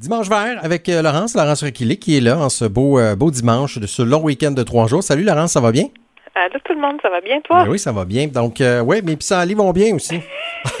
[0.00, 3.30] Dimanche vert avec euh, Laurence, Laurence Requilé qui est là en ce beau, euh, beau
[3.30, 5.04] dimanche de ce long week-end de trois jours.
[5.04, 5.84] Salut Laurence, ça va bien?
[6.34, 7.62] Allô tout le monde, ça va bien toi?
[7.62, 8.26] Ben oui, ça va bien.
[8.26, 10.20] Donc, euh, oui, mes pissenlits vont bien aussi.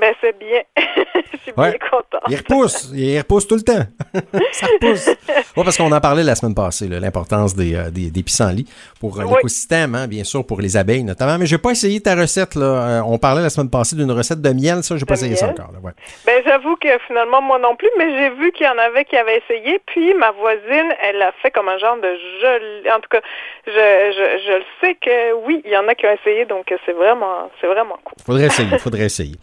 [0.00, 0.62] ben c'est bien.
[0.76, 2.24] Je suis bien content.
[2.28, 3.84] Il repousse, il repousse tout le temps.
[4.52, 5.10] ça repousse.
[5.54, 8.66] Parce qu'on en parlait la semaine passée, l'importance des, euh, des, des, pissenlits
[8.98, 11.38] pour euh, l'écosystème, hein, bien sûr, pour les abeilles notamment.
[11.38, 12.54] Mais je n'ai pas essayé ta recette.
[12.54, 12.64] Là.
[12.64, 14.82] Euh, on parlait la semaine passée d'une recette de miel.
[14.82, 15.72] Ça, je n'ai pas essayé ça encore.
[15.72, 15.92] Là, ouais.
[16.26, 19.16] Ben, j'avoue que finalement, moi non plus, mais j'ai vu qu'il y en avait qui
[19.16, 19.80] avaient essayé.
[19.86, 22.90] Puis ma voisine, elle a fait comme un genre de joli.
[22.90, 23.20] En tout cas,
[23.66, 26.72] je, je, je le sais que oui, il y en a qui ont essayé, donc
[26.86, 28.14] c'est vraiment, c'est vraiment cool.
[28.24, 29.36] Faudrait essayer, faudrait essayer.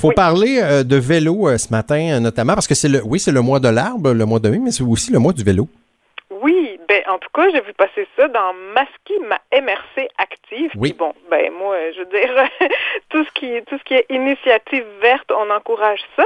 [0.00, 3.60] Faut parler de vélo ce matin, notamment, parce que c'est le, oui, c'est le mois
[3.60, 5.68] de l'arbre, le mois de mai, mais c'est aussi le mois du vélo.
[6.90, 10.72] Ben en tout cas, j'ai vu passer ça dans Maski, ma MRC active.
[10.74, 10.92] Oui.
[10.92, 12.48] bon, ben moi, je veux dire,
[13.10, 16.24] tout ce qui tout ce qui est initiative verte, on encourage ça.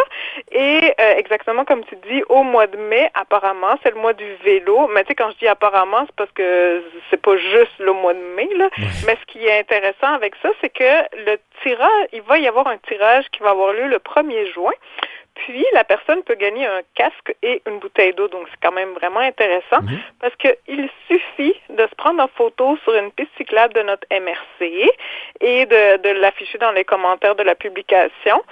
[0.52, 4.24] Et euh, exactement comme tu dis, au mois de mai, apparemment, c'est le mois du
[4.42, 4.88] vélo.
[4.94, 8.14] Mais tu sais, quand je dis apparemment, c'est parce que c'est pas juste le mois
[8.14, 8.70] de mai, là.
[9.04, 12.68] Mais ce qui est intéressant avec ça, c'est que le tirage, il va y avoir
[12.68, 14.72] un tirage qui va avoir lieu le 1er juin.
[15.34, 18.28] Puis, la personne peut gagner un casque et une bouteille d'eau.
[18.28, 19.98] Donc, c'est quand même vraiment intéressant Mhm.
[20.20, 24.88] parce qu'il suffit de se prendre en photo sur une piste cyclable de notre MRC
[25.40, 28.42] et de, de l'afficher dans les commentaires de la publication.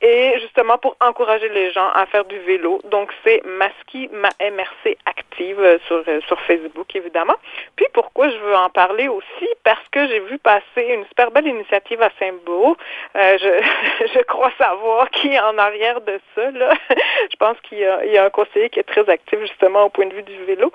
[0.00, 2.80] Et justement, pour encourager les gens à faire du vélo.
[2.86, 4.98] Donc, c'est Maski, ma MRC
[5.32, 7.36] active euh, sur, euh, sur Facebook, évidemment.
[7.76, 9.48] Puis, pourquoi je veux en parler aussi?
[9.64, 12.76] Parce que j'ai vu passer une super belle initiative à Saint-Beau.
[13.16, 16.50] Euh, je, je crois savoir qui est en arrière de ça.
[16.50, 16.74] Là.
[17.30, 19.84] je pense qu'il y, a, il y a un conseiller qui est très actif justement
[19.84, 20.72] au point de vue du vélo.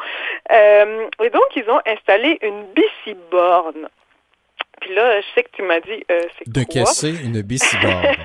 [0.52, 3.90] Euh, et donc, ils ont installé une bici-borne.
[4.82, 8.16] Puis là, je sais que tu m'as dit, euh, c'est De casser une bici-borne.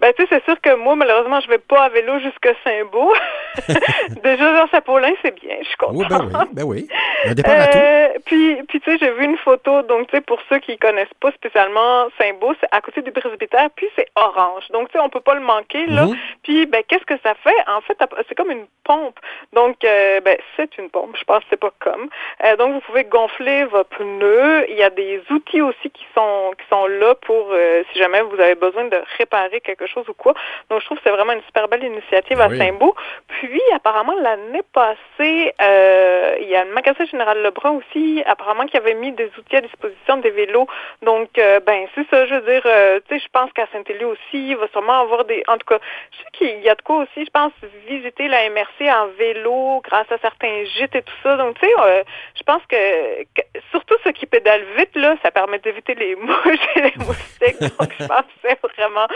[0.00, 3.12] Ben, tu sais, c'est sûr que moi, malheureusement, je vais pas à vélo jusqu'à Saint-Beau.
[4.22, 5.96] Déjà, vers Sapolin, c'est bien, je suis contente.
[5.96, 6.88] oui, ben oui, ben oui.
[7.24, 7.78] Un départ à tout.
[7.78, 10.78] Euh, puis, puis tu sais, j'ai vu une photo, donc tu sais, pour ceux qui
[10.78, 14.68] connaissent pas spécialement Saint-Beau, c'est à côté du presbytère, puis c'est orange.
[14.70, 16.04] Donc, tu sais, on peut pas le manquer, là.
[16.04, 16.16] Mhm.
[16.44, 17.56] Puis, ben, qu'est-ce que ça fait?
[17.66, 17.98] En fait,
[18.28, 19.18] c'est comme une pompe.
[19.52, 22.08] Donc, euh, ben, c'est une pompe, je pense que c'est pas comme.
[22.44, 24.66] Euh, donc, vous pouvez gonfler vos pneus.
[24.68, 28.22] Il y a des outils aussi qui sont qui sont là pour, euh, si jamais
[28.22, 30.34] vous avez besoin de réparer quelque chose ou quoi.
[30.70, 32.58] Donc, je trouve que c'est vraiment une super belle initiative à Oui.
[32.58, 32.94] Saint-Beau.
[33.28, 38.76] Puis, apparemment, l'année passée, euh, il y a le magasin Général Lebrun aussi, apparemment, qui
[38.76, 40.66] avait mis des outils à disposition des vélos.
[41.02, 44.04] Donc, euh, ben, c'est ça, je veux dire, euh, tu sais, je pense qu'à Saint-Élie
[44.04, 44.18] aussi,
[44.50, 45.42] il va sûrement avoir des...
[45.48, 45.78] En tout cas,
[46.12, 47.52] je sais qu'il y a de quoi aussi, je pense,
[47.88, 51.36] visiter la MRC en vélo grâce à certains gîtes et tout ça.
[51.36, 52.04] Donc, tu sais,
[52.36, 56.66] je pense que, que- surtout ceux qui pédalent vite, là, ça permet d'éviter les mouches
[56.76, 57.60] et les moustiques.
[57.78, 59.06] Donc, je pense que c'est vraiment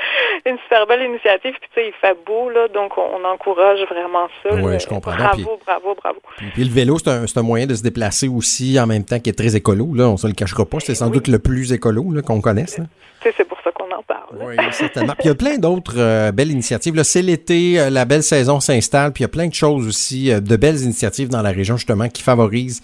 [0.46, 1.52] une super belle initiative.
[1.60, 4.54] Puis, tu sais, il fait beau, là, donc on, on encourage vraiment ça.
[4.54, 5.14] Oui, je comprends.
[5.16, 6.18] Bravo, Puis- bravo, bravo.
[6.54, 9.38] Puis le vélo, c'est un, moyen de se déplacer aussi en même temps qui est
[9.38, 9.94] très écolo.
[9.94, 10.08] Là.
[10.08, 10.78] On se le cachera pas.
[10.80, 11.12] C'est sans Oui.
[11.14, 12.78] doute le plus écolo là, qu'on connaisse.
[12.78, 12.84] là.
[13.20, 14.36] Tu sais, c'est pour ça qu'on en parle.
[14.40, 15.12] Oui, certainement.
[15.12, 16.94] Puis il y a plein d'autres euh, belles initiatives.
[16.96, 19.86] Là, C'est l'été, euh, la belle saison s'installe, puis il y a plein de choses
[19.86, 22.82] aussi, euh, de belles initiatives dans la région justement qui favorisent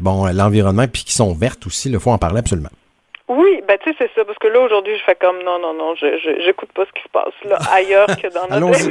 [0.00, 1.88] bon l'environnement puis qui sont vertes aussi.
[1.90, 2.68] Il faut en parler absolument.
[3.34, 5.72] Oui, ben tu sais, c'est ça, parce que là, aujourd'hui, je fais comme, non, non,
[5.74, 8.90] non, je je- j'écoute pas ce qui se passe là, ailleurs que dans notre Allons-y.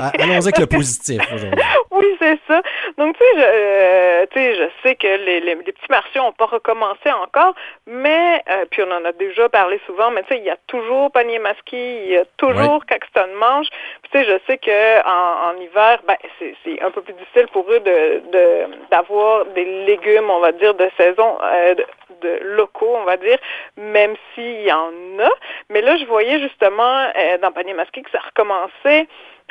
[0.00, 1.60] Ah, Allons avec le positif aujourd'hui.
[1.90, 2.60] Oui, c'est ça.
[2.98, 6.18] Donc, tu sais, je, euh, tu sais, je sais que les, les, les petits marchés
[6.18, 7.54] n'ont pas recommencé encore,
[7.86, 10.56] mais, euh, puis on en a déjà parlé souvent, mais tu sais, il y a
[10.66, 13.68] toujours panier masqué, il y a toujours Caxton mange.
[14.02, 17.14] Puis, tu sais, je sais que en, en hiver, ben, c'est c'est un peu plus
[17.14, 21.74] difficile pour eux de de- d'avoir des légumes, on va dire, de saison, euh,
[22.22, 23.38] de, locaux, on va dire,
[23.76, 25.30] même s'il y en a.
[25.70, 29.06] Mais là, je voyais justement euh, dans panier masqué que ça recommençait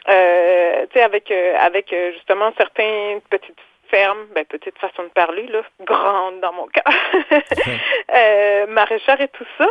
[0.09, 3.57] euh, tu sais, avec, euh, avec justement certaines petites
[3.89, 6.83] fermes, ben, petite façon de parler, là, grande dans mon cas,
[8.15, 9.67] euh, maraîchère et tout ça.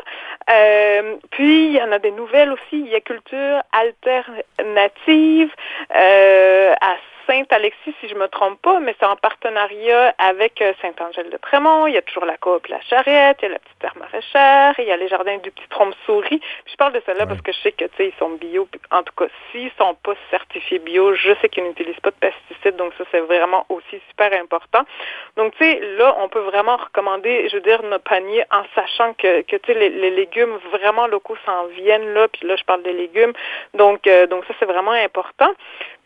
[0.51, 5.51] Euh, puis, il y en a des nouvelles aussi, il y a culture alternative
[5.95, 6.97] euh, à
[7.27, 11.87] Saint-Alexis, si je me trompe pas, mais c'est en partenariat avec euh, Saint-Angèle-de-Trémont.
[11.87, 14.75] Il y a toujours la coop La Charrette, il y a la petite terre maraîchère,
[14.79, 16.41] il y a les jardins du petit trompe-souris.
[16.67, 17.29] Je parle de celle-là Ouais.
[17.29, 18.69] parce que je sais que, tu sais, ils sont bio.
[18.91, 22.77] En tout cas, s'ils sont pas certifiés bio, je sais qu'ils n'utilisent pas de pesticides,
[22.77, 24.83] donc ça, c'est vraiment aussi super important.
[25.37, 29.15] Donc, tu sais, là, on peut vraiment recommander, je veux dire, notre panier en sachant
[29.15, 32.65] que, que tu sais, les, les légumes vraiment locaux s'en viennent, là, puis là, je
[32.65, 33.33] parle des légumes.
[33.75, 35.53] Donc, euh, donc ça, c'est vraiment important.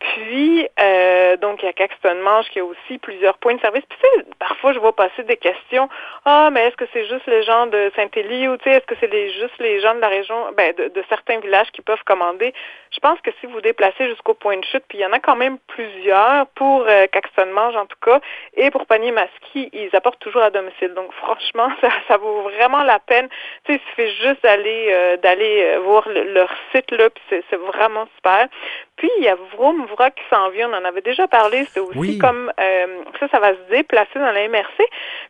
[0.01, 3.85] Puis, euh, donc, il y a Caxton-Manche qui a aussi plusieurs points de service.
[3.87, 5.91] Puis, tu sais, parfois, je vois passer des questions.
[6.25, 8.95] Ah, mais est-ce que c'est juste les gens de Saint-Élie ou, tu sais, est-ce que
[8.99, 12.55] c'est juste les gens de la région, ben, de, de, certains villages qui peuvent commander?
[12.93, 15.19] Je pense que si vous déplacez jusqu'au point de chute, puis il y en a
[15.19, 18.21] quand même plusieurs pour euh, Caxton-Manche, en tout cas,
[18.57, 20.95] et pour Panier Masqui, ils apportent toujours à domicile.
[20.95, 23.29] Donc, franchement, ça, ça vaut vraiment la peine.
[23.65, 27.57] Tu sais, il suffit juste d'aller euh, d'aller euh, voir leur site, là, puis c'est
[27.57, 28.49] vraiment super.
[28.97, 30.71] Puis, il y a Vroom Qui s'en vient.
[30.71, 31.67] On en avait déjà parlé.
[31.73, 34.77] C'est aussi comme euh, ça, ça va se déplacer dans la MRC.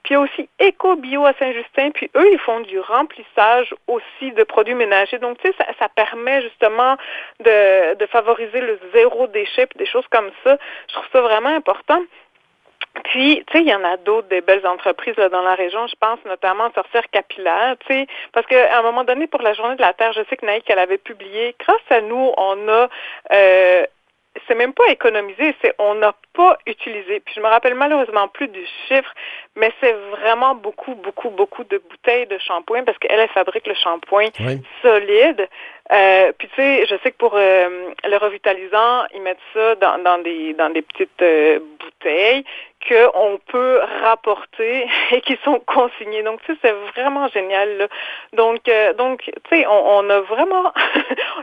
[0.02, 1.90] Puis, il y a aussi Eco Bio à Saint-Justin.
[1.90, 5.18] Puis, eux, ils font du remplissage aussi de produits ménagers.
[5.18, 6.96] Donc, tu sais, ça, ça, permet justement
[7.40, 10.56] de, de favoriser le zéro déchet puis des choses comme ça.
[10.88, 12.00] Je trouve ça vraiment important.
[13.04, 15.86] Puis, tu sais, il y en a d'autres des belles entreprises là, dans la région.
[15.86, 19.52] Je pense notamment à Sorcière Capillaire, tu sais, parce qu'à un moment donné, pour la
[19.52, 22.68] Journée de la Terre, je sais que Naïk, elle avait publié, grâce à nous, on
[22.68, 22.88] a
[23.32, 23.84] euh,
[24.46, 27.20] c'est même pas économisé, c'est on n'a pas utilisé.
[27.20, 29.12] Puis je me rappelle malheureusement plus du chiffre,
[29.56, 33.74] mais c'est vraiment beaucoup, beaucoup, beaucoup de bouteilles de shampoing parce qu'elle, elle fabrique le
[33.74, 34.62] shampoing oui.
[34.82, 35.48] solide.
[35.92, 39.98] Euh, puis tu sais, je sais que pour euh, le revitalisant, ils mettent ça dans,
[39.98, 42.44] dans des dans des petites euh, bouteilles
[42.88, 46.22] qu'on peut rapporter et qui sont consignés.
[46.22, 47.76] Donc, tu sais, c'est vraiment génial.
[47.76, 47.88] Là.
[48.32, 50.72] Donc, euh, donc, tu sais, on, on, a vraiment,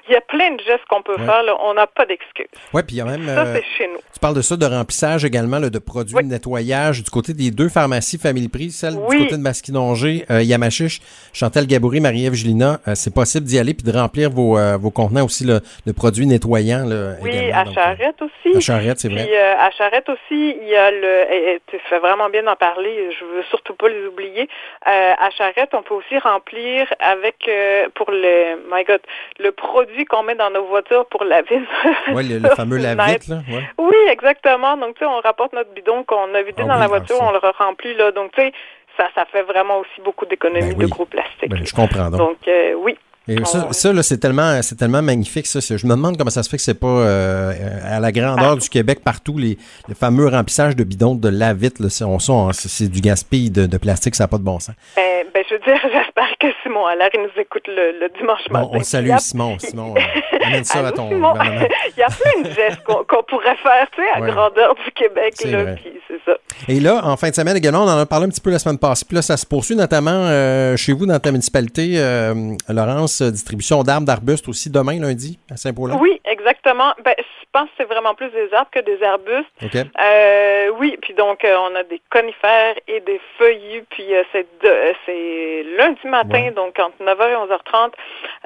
[0.10, 1.26] il y a plein de gestes qu'on peut Ouais.
[1.26, 1.44] faire.
[1.44, 1.56] Là.
[1.64, 2.48] On n'a pas d'excuses.
[2.74, 3.26] Oui, puis il y a même.
[3.28, 3.98] Ça, euh, c'est chez nous.
[4.14, 6.24] tu parles de ça, de remplissage également, là, de produits Oui.
[6.24, 9.18] de nettoyage du côté des deux pharmacies Family Prix, celle Oui.
[9.18, 11.00] du côté de Masquinongé, euh, Yamachiche,
[11.34, 12.80] Chantal Gaboury, Marie-Ève Julina.
[12.88, 15.92] Euh, c'est possible d'y aller puis de remplir vos, euh, vos contenants aussi là, de
[15.92, 16.86] produits nettoyants.
[16.86, 17.56] Là, Oui, également.
[17.58, 18.58] à Donc, euh, Charrette aussi.
[18.58, 19.30] à Charrette, c'est Puis vrai.
[19.32, 21.34] euh, à Charrette aussi, il y a le.
[21.34, 23.10] et- et tu fais vraiment bien d'en parler.
[23.20, 24.50] Je veux surtout pas les oublier.
[24.86, 27.50] À Charrette, on peut aussi remplir avec
[27.96, 28.58] pour le.
[28.72, 29.00] My God,
[29.40, 31.62] le produit qu'on met dans nos voitures pour laver.
[32.14, 33.38] Oui, le, le fameux lave-vite, là.
[33.50, 33.64] Ouais.
[33.78, 34.78] Oui, exactement.
[34.78, 36.88] Donc tu sais, on rapporte notre bidon qu'on a vidé Ah dans oui, la ah,
[36.88, 38.12] voiture, on le remplit là.
[38.12, 38.52] Donc tu sais,
[38.98, 40.86] ça, ça fait vraiment aussi beaucoup d'économies Ben oui.
[40.86, 41.50] de gros plastique.
[41.50, 42.20] Ben, je comprends donc.
[42.20, 42.98] Donc euh, oui.
[43.30, 45.60] Et ça, ça, là, c'est tellement, c'est tellement magnifique, ça.
[45.60, 47.52] Je me demande comment ça se fait que c'est pas euh,
[47.84, 48.60] à la grandeur Partout.
[48.62, 49.58] du Québec, partout, les,
[49.90, 53.52] les fameux remplissages de bidons de lave-vite, là, c'est- on sent, c'est c'est du gaspille
[53.52, 54.76] de, de plastique, ça n'a pas de bon sens.
[54.96, 55.04] Ben,
[55.50, 58.70] je veux dire, j'espère que Simon Allaire, il nous écoute le, le dimanche Bon, matin.
[58.74, 59.58] on salue a- Simon.
[59.60, 61.34] Simon, euh, amène ça à ton Simon?
[61.98, 64.30] Il y a plein de gestes qu'on pourrait faire, tu sais, à Ouais.
[64.32, 65.94] grandeur du Québec, là, puis
[66.26, 66.38] ça.
[66.68, 68.60] Et là, en fin de semaine également, on en a parlé un petit peu la
[68.60, 69.06] semaine passée.
[69.08, 72.34] Puis là, ça se poursuit notamment euh, chez vous, dans ta municipalité, euh,
[72.70, 75.98] Laurence, distribution d'arbres, d'arbustes aussi demain, lundi, à Saint-Paulin?
[76.00, 76.94] Oui, exactement.
[77.04, 79.50] Ben, je pense que c'est vraiment plus des arbres que des arbustes.
[79.64, 79.76] OK.
[79.76, 84.46] Euh, oui, puis donc on a des conifères et des feuillus, puis c'est
[85.38, 86.52] c'est lundi matin, Ouais.
[86.52, 87.92] donc entre 9h et 11h30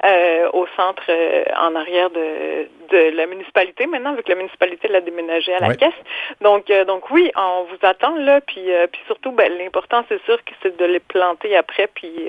[0.04, 3.86] euh, au centre euh, en arrière de, de la municipalité.
[3.86, 5.76] Maintenant, vu que la municipalité l'a déménagé à la Ouais.
[5.76, 5.92] caisse.
[6.40, 10.36] Donc euh, donc oui, on vous attend là, puis puis surtout ben, l'important c'est sûr
[10.44, 12.28] que c'est de les planter après, puis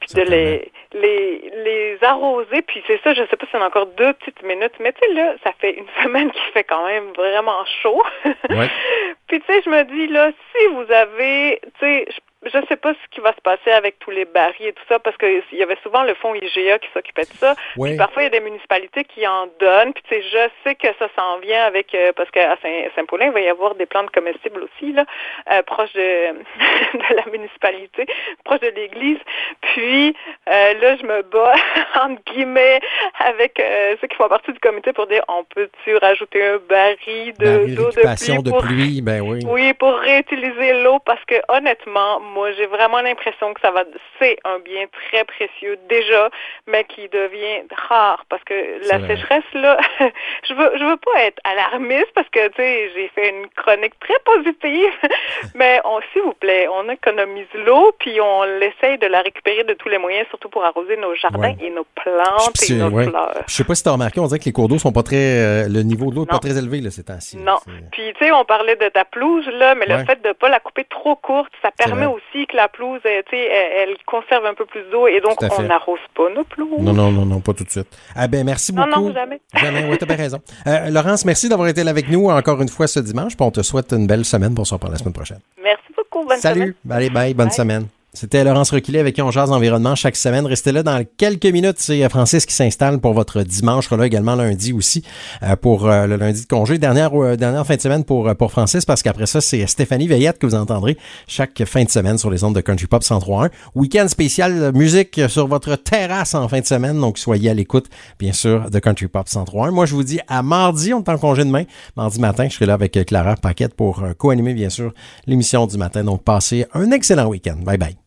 [0.00, 3.86] puis de les les les arroser, puis c'est ça, je sais pas si a encore
[3.86, 7.12] deux petites minutes, mais tu sais là, ça fait une semaine qui fait quand même
[7.16, 8.02] vraiment chaud.
[8.48, 8.68] Ouais.
[9.28, 12.76] Puis tu sais, je me dis là, si vous avez, tu sais, je je sais
[12.76, 15.42] pas ce qui va se passer avec tous les barils et tout ça, parce qu'il
[15.52, 17.54] y avait souvent le fonds IGA qui s'occupait de ça.
[17.76, 17.90] Oui.
[17.90, 19.92] Puis parfois, il y a des municipalités qui en donnent.
[19.92, 23.26] Puis tu sais, je sais que ça s'en vient avec, euh, parce qu'à Saint- Saint-Paulin,
[23.26, 25.04] il va y avoir des plantes comestibles aussi, là,
[25.52, 26.00] euh, proche de,
[26.94, 28.06] de la municipalité,
[28.44, 29.18] proche de l'église.
[29.60, 30.16] Puis
[30.50, 31.54] euh, là, je me bats,
[32.02, 32.80] entre guillemets,
[33.18, 37.34] avec euh, ceux qui font partie du comité pour dire, on peut-tu rajouter un baril
[37.38, 39.40] de d'eau de pluie de pour pluie, ben oui.
[39.46, 43.84] oui, pour réutiliser l'eau parce que honnêtement, moi j'ai vraiment l'impression que ça va
[44.18, 46.30] c'est un bien très précieux déjà,
[46.66, 48.54] mais qui devient rare parce que
[48.88, 49.78] la sécheresse là,
[50.48, 53.98] je veux je veux pas être alarmiste parce que tu sais, j'ai fait une chronique
[54.00, 54.92] très positive,
[55.54, 59.74] mais on s'il vous plaît, on économise l'eau puis on l'essaye de la récupérer de
[59.74, 61.56] tous les moyens surtout pour arroser nos jardins Ouais.
[61.62, 63.06] et nos plantes et nos ouais.
[63.08, 63.44] fleurs.
[63.46, 65.02] Je sais pas si tu as remarqué, on dirait que les cours d'eau sont pas
[65.02, 65.16] très.
[65.16, 67.38] euh, le niveau de l'eau n'est pas très élevé là, ces temps-ci.
[67.38, 67.56] Non.
[67.92, 69.98] Puis, tu sais, on parlait de ta pelouse, là, mais Ouais.
[69.98, 72.14] le fait de ne pas la couper trop courte, ça permet vrai.
[72.20, 75.20] Aussi que la pelouse, euh, tu sais, elle, elle conserve un peu plus d'eau et
[75.20, 76.80] donc on n'arrose pas nos pelouses.
[76.80, 77.88] Non, non, non, non, pas tout de suite.
[78.14, 79.08] Ah ben merci Non, beaucoup.
[79.08, 79.40] non, jamais.
[79.54, 80.38] Jamais, oui, t'as bien raison.
[80.66, 83.36] Euh, Laurence, merci d'avoir été là avec nous encore une fois ce dimanche.
[83.36, 85.40] Puis on te souhaite une belle semaine pour se reprendre la semaine prochaine.
[85.62, 86.26] Merci beaucoup.
[86.26, 86.60] Bonne Salut.
[86.84, 86.96] semaine.
[86.98, 87.34] Allez, bye.
[87.34, 87.54] Bonne Bye.
[87.56, 87.99] semaine.
[88.12, 90.44] C'était Laurence Requillet avec qui on jase environnement chaque semaine.
[90.44, 91.76] Restez là dans quelques minutes.
[91.78, 93.88] C'est Francis qui s'installe pour votre dimanche.
[93.88, 95.04] là également lundi aussi
[95.44, 96.78] euh, pour euh, le lundi de congé.
[96.78, 100.40] Dernière, euh, dernière fin de semaine pour, pour Francis parce qu'après ça, c'est Stéphanie Veillette
[100.40, 100.98] que vous entendrez
[101.28, 103.50] chaque fin de semaine sur les ondes de Country Pop 103.1.
[103.76, 107.00] Week-end spécial musique sur votre terrasse en fin de semaine.
[107.00, 107.86] Donc, soyez à l'écoute,
[108.18, 109.70] bien sûr, de Country Pop 103.1.
[109.70, 110.92] Moi, je vous dis à mardi.
[110.92, 111.62] On est en congé demain.
[111.96, 114.92] Mardi matin, je serai là avec Clara Paquette pour co-animer, bien sûr,
[115.28, 116.02] l'émission du matin.
[116.02, 117.56] Donc, passez un excellent week-end.
[117.64, 117.99] Bye bye.